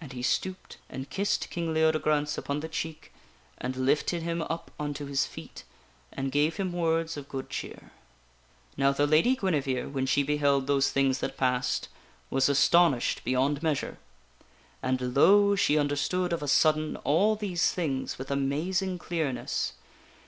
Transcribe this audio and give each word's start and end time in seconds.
And 0.00 0.12
he 0.12 0.22
stooped 0.22 0.78
and 0.88 1.10
kissed 1.10 1.50
King 1.50 1.74
Leodegrance 1.74 2.38
upon 2.38 2.60
the 2.60 2.68
cheek 2.68 3.12
and 3.58 3.74
lifted 3.74 4.22
him 4.22 4.42
up 4.42 4.70
unto 4.78 5.06
his 5.06 5.26
feet 5.26 5.64
and 6.12 6.30
gave 6.30 6.56
him 6.58 6.72
words 6.72 7.16
of 7.16 7.28
good 7.28 7.50
cheer. 7.50 7.90
Now 8.76 8.92
the 8.92 9.08
Lady 9.08 9.34
Guinevere, 9.34 9.86
when 9.86 10.06
she 10.06 10.22
beheld 10.22 10.68
those 10.68 10.92
things 10.92 11.18
that 11.18 11.36
passed, 11.36 11.88
was 12.30 12.48
astonished 12.48 13.24
beyond 13.24 13.60
measure. 13.60 13.98
And 14.84 15.16
lo! 15.16 15.56
she 15.56 15.76
understood 15.76 16.32
of 16.32 16.44
a 16.44 16.46
sudden 16.46 16.94
all 16.98 17.34
these 17.34 17.72
things 17.72 18.18
with 18.18 18.30
amazing 18.30 18.98
clearness. 19.00 19.72